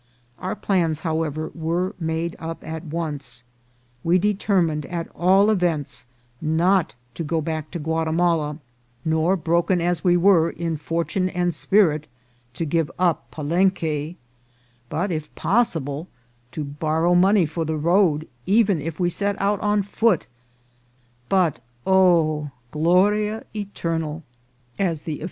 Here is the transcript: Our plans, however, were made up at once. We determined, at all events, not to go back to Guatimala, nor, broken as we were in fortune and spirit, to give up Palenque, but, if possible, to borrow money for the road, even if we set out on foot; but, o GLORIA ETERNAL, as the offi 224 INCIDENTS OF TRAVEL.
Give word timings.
Our 0.39 0.55
plans, 0.55 1.01
however, 1.01 1.51
were 1.53 1.93
made 1.99 2.35
up 2.39 2.63
at 2.67 2.85
once. 2.85 3.43
We 4.03 4.17
determined, 4.17 4.87
at 4.87 5.07
all 5.13 5.51
events, 5.51 6.07
not 6.41 6.95
to 7.13 7.23
go 7.23 7.39
back 7.39 7.69
to 7.69 7.77
Guatimala, 7.79 8.57
nor, 9.05 9.35
broken 9.37 9.79
as 9.79 10.03
we 10.03 10.17
were 10.17 10.49
in 10.49 10.77
fortune 10.77 11.29
and 11.29 11.53
spirit, 11.53 12.07
to 12.55 12.65
give 12.65 12.89
up 12.97 13.29
Palenque, 13.29 14.15
but, 14.89 15.11
if 15.11 15.35
possible, 15.35 16.07
to 16.51 16.63
borrow 16.63 17.13
money 17.13 17.45
for 17.45 17.63
the 17.63 17.77
road, 17.77 18.27
even 18.47 18.81
if 18.81 18.99
we 18.99 19.07
set 19.07 19.39
out 19.39 19.59
on 19.59 19.83
foot; 19.83 20.25
but, 21.29 21.59
o 21.85 22.49
GLORIA 22.71 23.43
ETERNAL, 23.55 24.23
as 24.23 24.23
the 24.23 24.23
offi 24.23 24.23
224 24.25 24.25
INCIDENTS 24.87 25.01
OF 25.01 25.05
TRAVEL. 25.05 25.17